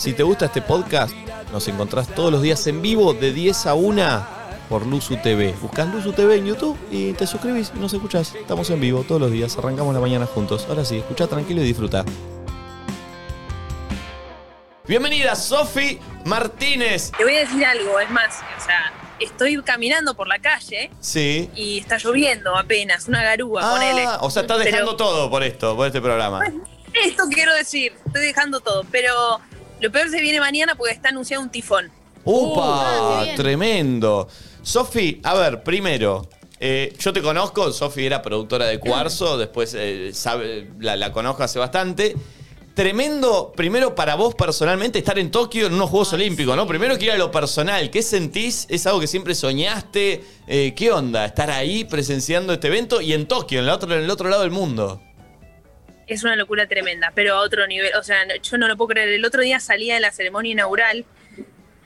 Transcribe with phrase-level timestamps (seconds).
[0.00, 1.12] Si te gusta este podcast,
[1.52, 4.26] nos encontrás todos los días en vivo de 10 a 1
[4.70, 5.54] por Luzu TV.
[5.60, 8.34] Buscás Luzu TV en YouTube y te suscribís y nos escuchás.
[8.34, 10.64] Estamos en vivo todos los días, arrancamos la mañana juntos.
[10.70, 12.06] Ahora sí, escucha tranquilo y disfruta.
[14.88, 17.12] Bienvenida Sofi Martínez.
[17.18, 21.50] Te voy a decir algo, es más, o sea, estoy caminando por la calle Sí.
[21.54, 24.06] y está lloviendo apenas, una garúa, ponele.
[24.06, 26.40] Ah, o sea, estás Pero- dejando todo por esto, por este programa.
[27.04, 29.38] Esto quiero decir, estoy dejando todo, pero
[29.80, 31.90] lo peor se viene mañana porque está anunciado un tifón.
[32.24, 33.22] ¡Upa!
[33.22, 34.28] ah, tremendo.
[34.62, 36.28] Sofi, a ver, primero,
[36.58, 41.42] eh, yo te conozco, Sofi era productora de Cuarzo, después eh, sabe, la, la conozco
[41.42, 42.14] hace bastante.
[42.74, 46.66] Tremendo, primero para vos personalmente, estar en Tokio en unos Juegos Olímpicos, ¿no?
[46.66, 48.66] Primero quiero a lo personal, ¿qué sentís?
[48.70, 50.22] ¿Es algo que siempre soñaste?
[50.46, 51.24] Eh, ¿Qué onda?
[51.24, 54.42] Estar ahí presenciando este evento y en Tokio, en el otro, en el otro lado
[54.42, 55.02] del mundo.
[56.12, 58.88] Es una locura tremenda, pero a otro nivel, o sea, no- yo no lo puedo
[58.88, 59.08] creer.
[59.10, 61.04] El otro día salía de la ceremonia inaugural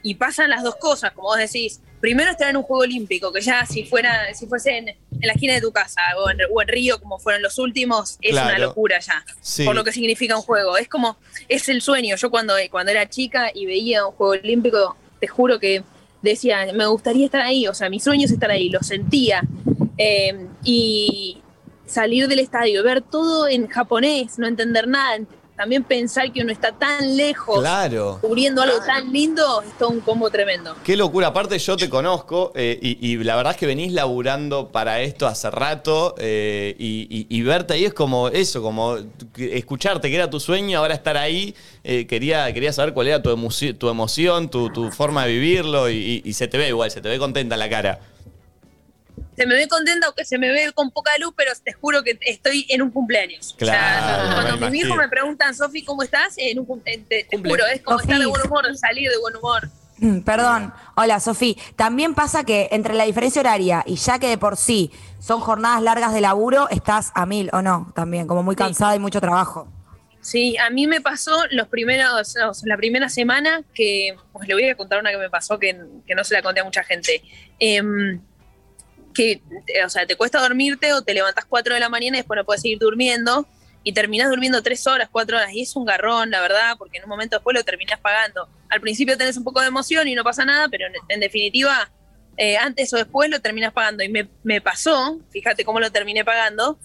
[0.01, 1.79] y pasan las dos cosas, como vos decís.
[2.01, 5.33] Primero estar en un juego olímpico, que ya si fuera, si fuese en, en la
[5.33, 8.49] esquina de tu casa o en, o en Río, como fueron los últimos, es Claro.
[8.49, 9.23] una locura ya.
[9.41, 9.63] Sí.
[9.63, 10.77] Por lo que significa un juego.
[10.77, 12.15] Es como, es el sueño.
[12.15, 15.83] Yo cuando, cuando era chica y veía un juego olímpico, te juro que
[16.21, 17.67] decía, me gustaría estar ahí.
[17.67, 19.41] O sea, mi sueño es estar ahí, lo sentía.
[19.97, 21.41] Eh, y
[21.85, 25.19] salir del estadio, ver todo en japonés, no entender nada,
[25.55, 28.17] también pensar que uno está tan lejos, Claro.
[28.21, 30.75] cubriendo algo tan lindo, es todo un combo tremendo.
[30.83, 34.67] Qué locura, aparte yo te conozco eh, y, y la verdad es que venís laburando
[34.73, 38.97] para esto hace rato eh, y, y- y verte ahí es como eso, como
[39.37, 41.55] escucharte que era tu sueño, ahora estar ahí,
[41.85, 45.89] eh, quería, quería saber cuál era tu, emoci- tu emoción, tu, tu forma de vivirlo
[45.89, 47.99] y, y- y se te ve igual, se te ve contenta la cara.
[49.35, 52.17] Se me ve contenta, aunque se me ve con poca luz, pero te juro que
[52.21, 53.53] estoy en un cumpleaños.
[53.59, 54.95] O sea, Claro, cuando mis hijos imagino.
[54.97, 56.35] me preguntan, Sofi, ¿cómo estás?
[56.37, 59.69] En un te, te juro, es como estar de buen humor, salir de buen humor.
[59.97, 61.55] Mm, Perdón, hola Sofía.
[61.77, 65.81] También pasa que entre la diferencia horaria y ya que de por sí son jornadas
[65.81, 68.59] largas de laburo, estás a mil o no, también, como muy Sí.
[68.59, 69.67] cansada y mucho trabajo.
[70.21, 74.55] Sí, a mí me pasó los primeros, o sea, la primera semana que, pues le
[74.55, 76.83] voy a contar una que me pasó que, que no se la conté a mucha
[76.83, 77.21] gente.
[77.59, 78.19] Em,
[79.15, 82.19] que, eh, o sea, te cuesta dormirte o te levantás 4 de la mañana y
[82.19, 83.47] después no puedes seguir durmiendo
[83.83, 87.03] y terminás durmiendo 3 horas, 4 horas y es un garrón, la verdad, porque en
[87.03, 88.47] un momento después lo terminás pagando.
[88.69, 91.91] Al principio tenés un poco de emoción y no pasa nada, pero en, en definitiva,
[92.37, 94.03] eh, antes o después lo terminás pagando.
[94.03, 96.79] Y me, me pasó, fíjate cómo lo terminé pagando,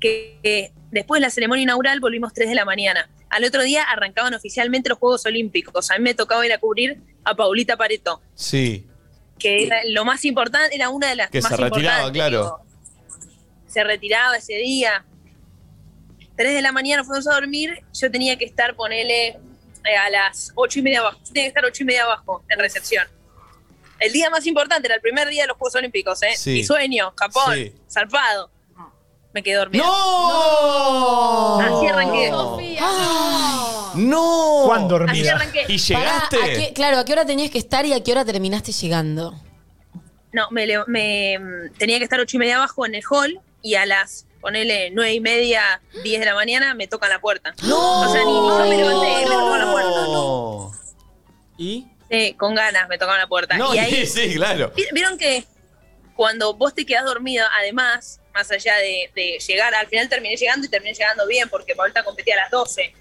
[0.00, 3.10] que después de la ceremonia inaugural volvimos 3 de la mañana.
[3.30, 5.90] Al otro día arrancaban oficialmente los Juegos Olímpicos.
[5.90, 8.86] A mí me tocaba ir a cubrir a Paulita Pareto, Sí.
[9.44, 12.42] Que era lo más importante, era una de las Que más se retiraba, importantes, claro.
[12.42, 12.60] digo.
[13.68, 15.04] Se retiraba ese día.
[16.36, 20.50] 3 de la mañana fuimos a dormir, yo tenía que estar, ponele, eh, a las
[20.54, 21.18] 8 y media abajo.
[21.26, 23.06] Yo tenía que estar 8 y media abajo en recepción.
[24.00, 26.34] El día más importante era el primer día de los Juegos Olímpicos, ¿eh?
[26.36, 26.50] Sí.
[26.52, 27.72] Mi sueño, Japón, Sí.
[27.92, 28.50] zarpado.
[29.34, 29.84] Me quedé dormida.
[29.84, 31.60] ¡No!
[31.60, 32.30] Así arranqué.
[32.30, 32.80] Sofía.
[32.80, 33.73] ¡No!
[34.66, 35.12] ¿Cuán dormida?
[35.12, 35.64] Así arranqué.
[35.68, 36.36] ¿Y Pará, llegaste?
[36.36, 39.34] ¿a qué- claro, ¿a qué hora tenías que estar y a qué hora terminaste llegando?
[40.32, 43.40] No, me, le- me, mm, tenía que estar ocho y media abajo en el hall
[43.62, 47.54] y a las, ponele, nueve y media, diez de la mañana me tocan la puerta.
[47.62, 48.00] ¡No!
[48.02, 50.00] O sea, ni no me levanté, me tocaron la puerta.
[50.08, 50.72] No.
[51.56, 51.86] ¿Y?
[52.10, 53.56] Sí, con ganas me tocaron la puerta.
[53.56, 54.72] No, y ahí, sí, sí, claro.
[54.76, 55.44] vi- vieron que
[56.16, 60.66] cuando vos te quedás dormida, además, más allá de, de llegar, al final terminé llegando
[60.66, 62.92] y terminé llegando bien porque Paulita competía a las 12.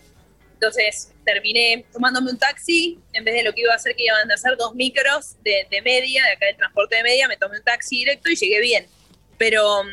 [0.64, 4.32] Entonces terminé tomándome un taxi, en vez de lo que iba a hacer, que iban
[4.32, 7.58] a hacer dos micros de, de media, de acá del transporte de media, me tomé
[7.58, 8.88] un taxi directo y llegué bien.
[9.38, 9.84] Pero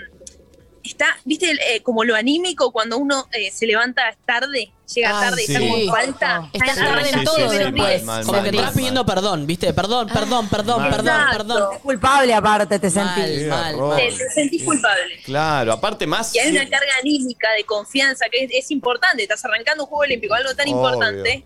[0.91, 5.43] está, viste, eh, como lo anímico cuando uno eh, se levanta tarde, llega Ay, tarde
[5.43, 5.53] y sí.
[5.55, 5.71] está Sí.
[5.87, 6.51] con falta.
[6.53, 7.75] Estás está tarde en arrancando todo después.
[7.75, 8.03] días.
[8.03, 9.15] Mal, Como mal, que te mal, estás pidiendo mal.
[9.15, 9.73] perdón, ¿viste?
[9.75, 10.91] Perdón, perdón, perdón, Mal.
[10.91, 11.37] perdón, Exacto.
[11.39, 11.79] perdón.
[11.81, 13.47] Culpable aparte te sentís.
[13.47, 13.97] Mal, mal.
[13.97, 15.21] Te, te sentís culpable.
[15.25, 16.35] Claro, aparte más.
[16.35, 19.23] Y hay una carga anímica de confianza que es, es importante.
[19.23, 20.77] Estás arrancando un juego olímpico, algo tan Obvio.
[20.77, 21.45] importante.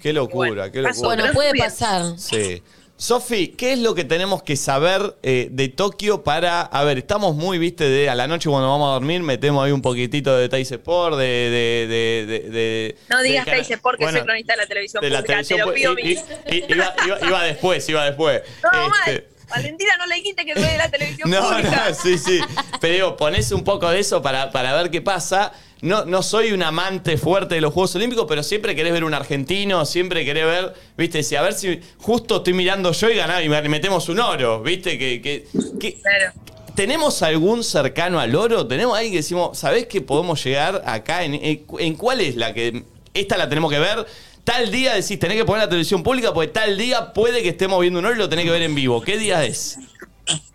[0.00, 1.02] Qué locura, Bueno, qué pasó.
[1.02, 1.06] locura.
[1.08, 2.18] Bueno, pero puede pasar.
[2.18, 2.62] Sí.
[3.06, 6.60] Sofi, ¿qué es lo que tenemos que saber eh, de Tokio para.
[6.60, 9.72] A ver, estamos muy, viste, de a la noche cuando vamos a dormir, metemos ahí
[9.72, 11.24] un poquitito de Thais Sport, de.
[11.24, 14.66] de, de, de- de- No digas cara- que dice porque Bueno, soy cronista de la
[14.68, 15.58] televisión de la pública, televisión.
[15.58, 18.40] te lo pido i- iba, iba- iba después, iba después.
[18.62, 19.24] No, Este, mal.
[19.50, 21.86] Valentina, no le dijiste que soy de la televisión No, pública.
[21.88, 22.40] no, sí, sí.
[22.80, 25.52] Pero digo, ponés un poco de eso para, para ver qué pasa.
[25.82, 29.14] No, no soy un amante fuerte de los Juegos Olímpicos, pero siempre querés ver un
[29.14, 33.44] argentino, siempre querés ver, viste, si a ver si justo estoy mirando yo y ganamos
[33.44, 35.44] y me- metemos un oro, viste, que, que,
[35.80, 36.32] que- Claro.
[36.76, 38.66] ¿Tenemos algún cercano al oro?
[38.66, 41.24] ¿Tenemos ahí que decimos, ¿sabés que podemos llegar acá?
[41.24, 42.84] ¿En, en, en cuál es la que.?
[43.12, 44.06] Esta la tenemos que ver.
[44.44, 47.78] tal día decís, tenés que poner la televisión pública porque tal día puede que estemos
[47.80, 49.02] viendo un oro y lo tenés que ver en vivo.
[49.02, 49.78] ¿Qué día es?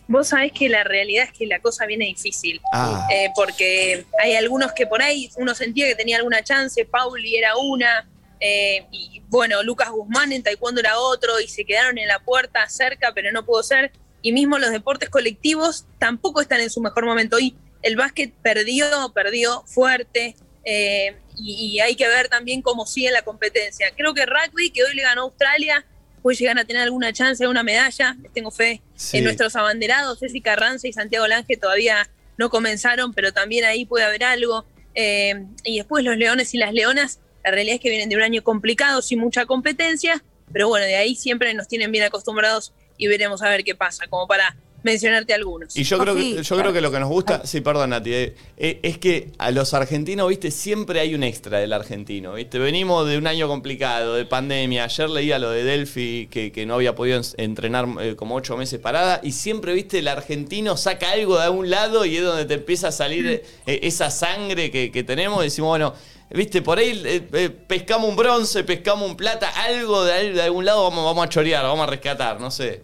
[0.08, 2.62] Vos sabés que la realidad es que la cosa viene difícil.
[2.72, 3.08] Ah.
[3.12, 7.58] Eh, porque hay algunos que por ahí uno sentía que tenía alguna chance, Pauli era
[7.58, 8.08] una,
[8.40, 12.68] eh, y bueno, Lucas Guzmán en Taekwondo era otro, y se quedaron en la puerta
[12.70, 13.92] cerca, pero no pudo ser.
[14.22, 17.40] Y mismo los deportes colectivos tampoco están en su mejor momento.
[17.40, 23.12] Y el básquet perdió, perdió fuerte, eh, y, y hay que ver también cómo sigue
[23.12, 23.92] la competencia.
[23.96, 25.86] Creo que rugby, que hoy le ganó a Australia,
[26.22, 28.82] puede llegar a tener alguna chance de una medalla, les tengo fe.
[28.96, 29.18] Sí.
[29.18, 34.06] En nuestros abanderados, Ceci Carranza y Santiago Lange todavía no comenzaron, pero también ahí puede
[34.06, 34.66] haber algo.
[34.96, 38.22] Eh, y después los leones y las leonas, la realidad es que vienen de un
[38.22, 43.08] año complicado, sin mucha competencia, pero bueno, de ahí siempre nos tienen bien acostumbrados y
[43.08, 45.76] veremos a ver qué pasa, como para mencionarte algunos.
[45.76, 48.36] Y yo creo, que, yo creo que lo que nos gusta, sí, perdón, Nati, eh,
[48.58, 52.60] eh, es que a los argentinos, viste, siempre hay un extra del argentino, viste.
[52.60, 54.86] Venimos de un año complicado, de pandemia.
[54.86, 58.56] Ayer leía lo de Delphi, que, que no había podido en- entrenar eh, como ocho
[58.56, 62.46] meses parada, y siempre, viste, el argentino saca algo de algún lado y es donde
[62.46, 63.44] te empieza a salir eh,
[63.84, 65.42] esa sangre que, que tenemos.
[65.42, 65.94] Y decimos, bueno,
[66.30, 70.66] viste, por ahí eh, eh, pescamos un bronce, pescamos un plata, algo de, de algún
[70.66, 72.84] lado vamos, vamos a chorear, vamos a rescatar, no sé.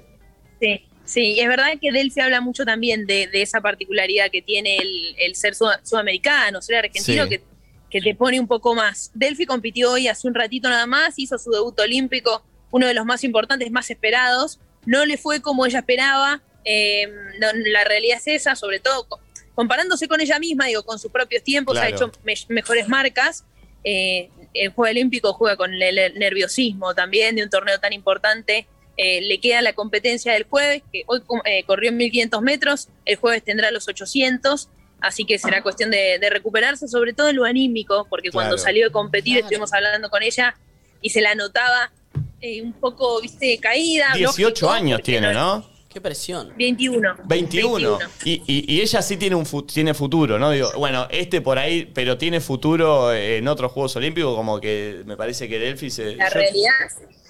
[0.60, 4.78] Sí, sí, es verdad que Delphi habla mucho también de, de esa particularidad que tiene
[4.78, 7.30] el, el ser sud- sudamericano, ser argentino, Sí.
[7.30, 7.42] que,
[7.90, 9.12] que te pone un poco más.
[9.14, 13.06] Delphi compitió hoy hace un ratito nada más, hizo su debut olímpico, uno de los
[13.06, 14.60] más importantes, más esperados.
[14.86, 17.08] No le fue como ella esperaba, eh,
[17.40, 19.20] no- la realidad es esa, sobre todo co-
[19.56, 23.44] comparándose con ella misma, digo, con sus propios tiempos, ha hecho me- mejores marcas.
[23.84, 28.66] Eh, el Juego Olímpico juega con el, el nerviosismo también de un torneo tan importante.
[28.96, 33.16] Eh, le queda la competencia del jueves, que hoy eh, corrió en 1500 metros, el
[33.16, 34.70] jueves tendrá los 800,
[35.02, 38.86] así que será cuestión de, de recuperarse, sobre todo en lo anímico, porque cuando salió
[38.86, 39.46] de competir Claro.
[39.46, 40.56] estuvimos hablando con ella
[41.02, 41.92] y se la notaba
[42.40, 44.10] eh, un poco, viste, caída.
[44.14, 45.73] 18 lógico, años tiene, ¿no?
[45.94, 46.52] Qué presión.
[46.58, 47.16] 21.
[47.26, 48.00] 21.
[48.26, 50.50] Y, y- y ella sí tiene un fu- tiene futuro, ¿no?
[50.50, 55.16] Digo, bueno, este por ahí, pero tiene futuro en otros Juegos Olímpicos, como que me
[55.16, 56.16] parece que Delphi se.
[56.16, 56.72] La yo- realidad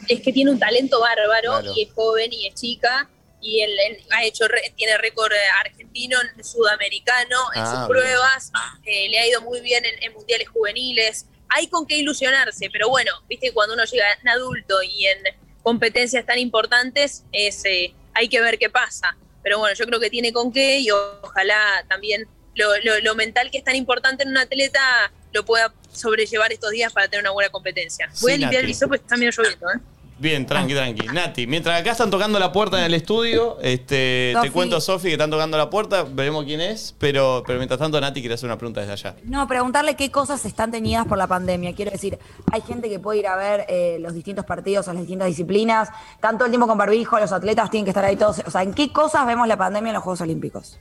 [0.08, 1.74] es que tiene un talento bárbaro Claro.
[1.76, 3.10] y es joven y es chica
[3.42, 5.36] y él, él ha hecho re- tiene récord eh,
[5.66, 7.88] argentino, sudamericano en Ah, sus bien.
[7.90, 8.52] pruebas,
[8.86, 11.26] eh, le ha ido muy bien en, en mundiales juveniles.
[11.50, 15.18] Hay con qué ilusionarse, pero bueno, viste cuando uno llega en adulto y en
[15.62, 19.16] competencias tan importantes, es, eh, hay que ver qué pasa.
[19.42, 23.52] Pero bueno, yo creo que tiene con qué y ojalá también lo, lo- lo mental
[23.52, 27.32] que es tan importante en un atleta lo pueda sobrellevar estos días para tener una
[27.32, 28.08] buena competencia.
[28.22, 29.80] Voy Sí, a limpiar el porque está medio lloviendo, ¿eh?
[30.24, 31.08] Bien, tranqui, tranqui.
[31.08, 35.14] Nati, mientras acá están tocando la puerta en el estudio, este, te cuento, Sofi, que
[35.16, 38.58] están tocando la puerta, veremos quién es, pero, pero mientras tanto, Nati quiere hacer una
[38.58, 39.16] pregunta desde allá.
[39.26, 41.76] No, preguntarle qué cosas están teñidas por la pandemia.
[41.76, 42.18] Quiero decir,
[42.54, 45.90] hay gente que puede ir a ver eh, los distintos partidos o las distintas disciplinas,
[46.22, 48.44] tanto el tiempo con barbijo, los atletas tienen que estar ahí todos.
[48.46, 50.80] O sea, ¿en qué cosas vemos la pandemia en los Juegos Olímpicos?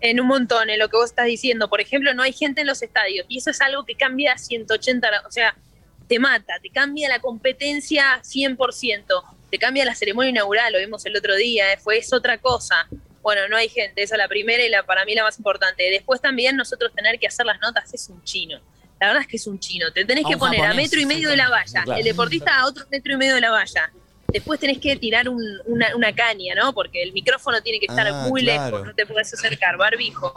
[0.00, 1.70] En un montón, en lo que vos estás diciendo.
[1.70, 5.06] Por ejemplo, no hay gente en los estadios y eso es algo que cambia 180
[5.06, 5.26] grados.
[5.26, 5.54] O sea,
[6.12, 9.06] te mata, te cambia la competencia 100%,
[9.50, 12.86] te cambia la ceremonia inaugural, lo vimos el otro día, eh, fue es otra cosa.
[13.22, 15.84] Bueno, no hay gente, esa es la primera y la para mí la más importante.
[15.90, 18.60] Después también nosotros tener que hacer las notas es un chino.
[19.00, 19.90] La verdad es que es un chino.
[19.90, 21.82] Te tenés que poner a metro y medio de la valla.
[21.84, 21.98] Claro.
[21.98, 23.90] El deportista a otro metro y medio de la valla.
[24.28, 26.74] Después tenés que tirar un- una, una caña, ¿no?
[26.74, 28.64] Porque el micrófono tiene que estar Ah, muy claro.
[28.76, 30.32] lejos, no te puedes acercar, barbijo.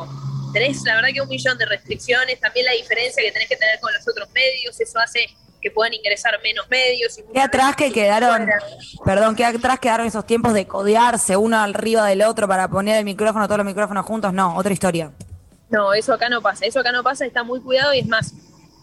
[0.54, 2.40] Tenés, la verdad, que un millón de restricciones.
[2.40, 5.28] También la diferencia que tenés que tener con los otros medios, eso hace
[5.66, 7.18] que puedan ingresar menos medios.
[7.18, 8.60] Y ¿Qué atrás que quedaron, fuera.
[9.04, 13.04] perdón, qué atrás quedaron esos tiempos de codearse uno arriba del otro para poner el
[13.04, 14.32] micrófono, todos los micrófonos juntos?
[14.32, 15.12] No, otra historia.
[15.72, 18.32] No, eso acá no pasa, eso acá no pasa, está muy cuidado y es más,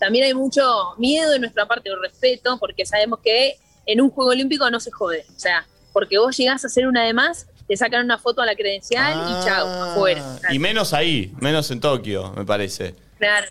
[0.00, 0.60] también hay mucho
[0.98, 3.54] miedo de nuestra parte o respeto, porque sabemos que
[3.86, 7.04] en un juego olímpico no se jode, o sea, porque vos llegás a hacer una
[7.04, 10.24] de más, te sacan una foto a la credencial y chau, Ah, afuera.
[10.50, 12.96] Y menos ahí, menos en Tokio, me parece.
[13.18, 13.46] Claro,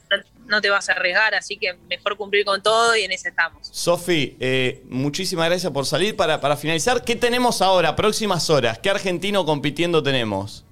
[0.48, 3.68] no, te vas a arriesgar, así que mejor cumplir con todo y en ese estamos.
[3.72, 6.16] Sofi, eh, muchísimas gracias por salir.
[6.16, 7.96] Para, para finalizar, ¿qué tenemos ahora?
[7.96, 8.80] Próximas horas.
[8.80, 10.66] ¿Qué argentino compitiendo tenemos?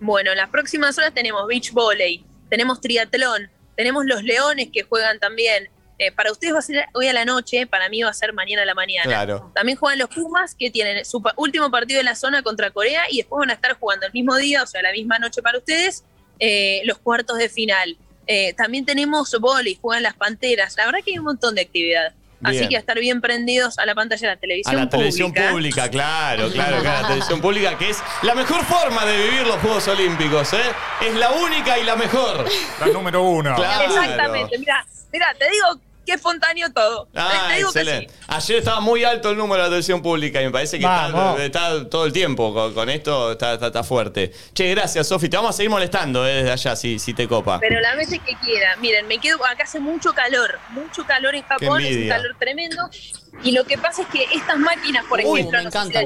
[0.00, 5.18] Bueno, en las próximas horas tenemos beach volley, tenemos triatlón, tenemos los leones que juegan
[5.18, 5.68] también.
[6.00, 8.32] Eh, para ustedes va a ser hoy a la noche, para mí va a ser
[8.32, 9.04] mañana a la mañana.
[9.04, 9.50] Claro.
[9.52, 13.16] También juegan los Pumas, que tienen su último partido en la zona contra Corea y
[13.16, 16.04] después van a estar jugando el mismo día, o sea, la misma noche para ustedes,
[16.38, 17.96] eh, los cuartos de final.
[18.28, 20.76] Eh, también tenemos vóley, juegan las Panteras.
[20.76, 22.12] La verdad que hay un montón de actividad.
[22.44, 25.32] Así que a estar bien prendidos a la pantalla de la A televisión la televisión
[25.32, 25.50] pública.
[25.50, 29.56] pública, claro, claro, claro, la televisión pública, que es la mejor forma de vivir los
[29.56, 30.62] Juegos Olímpicos, ¿eh?
[31.04, 32.44] Es la única y la mejor.
[32.78, 33.56] La número uno.
[33.56, 33.84] Claro.
[33.92, 37.06] Exactamente, mira, mira, te digo qué espontáneo todo.
[37.14, 38.12] Ah, Te- te digo que excelente.
[38.12, 38.24] sí.
[38.28, 40.86] Ayer estaba muy alto el número de atención pública y me parece que
[41.44, 44.32] está, todo el tiempo con, con esto, está, está- está fuerte.
[44.54, 45.28] Che, gracias, Sofi.
[45.28, 47.58] Te vamos a seguir molestando eh, desde allá, si, si te copa.
[47.60, 48.76] Pero la veces que quiera.
[48.76, 52.88] Miren, me quedo acá hace mucho calor, mucho calor en Japón, es un calor tremendo.
[53.44, 56.04] Y lo que pasa es que estas máquinas, por Uy, ejemplo, no sé si las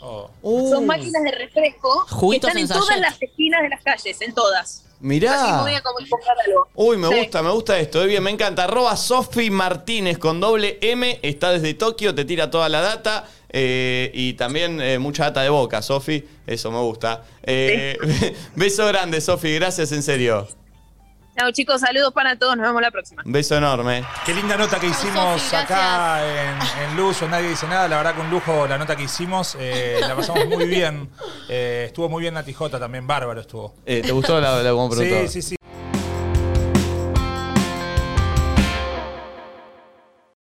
[0.00, 0.30] Oh.
[0.42, 0.70] Uh.
[0.70, 4.34] son máquinas de refresco que están en en todas las esquinas de las calles, en
[4.34, 4.84] todas.
[5.00, 5.34] Mirá.
[5.82, 5.98] como
[6.46, 6.68] algo.
[6.74, 7.14] Uy, me Sí.
[7.20, 8.02] gusta, me gusta esto.
[8.02, 8.64] eh, Bien, me encanta.
[8.64, 11.18] Arroba Sofi Martínez con doble M.
[11.22, 13.26] Está desde Tokio, te tira toda la data.
[13.52, 16.24] eh, y también eh, mucha data de boca, Sofi.
[16.46, 17.24] Eso me gusta.
[17.42, 17.96] Eh,
[18.54, 19.52] beso grande, Sofi.
[19.56, 20.46] Gracias, en serio.
[21.40, 23.22] Chao chicos, saludos para todos, nos vemos la próxima.
[23.24, 24.04] Un beso enorme.
[24.26, 27.88] Qué linda nota que hicimos acá en, en Luz o Nadie Dice Nada.
[27.88, 29.56] La verdad que un lujo la nota que hicimos.
[29.58, 31.08] eh, la pasamos muy bien.
[31.48, 33.74] Eh, estuvo muy bien Nati Jota también, bárbaro estuvo.
[33.86, 35.56] Eh, ¿Te gustó la, la Sí, sí, sí.